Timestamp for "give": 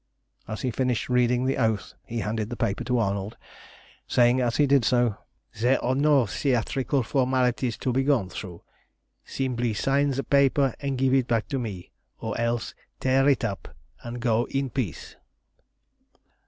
10.97-11.13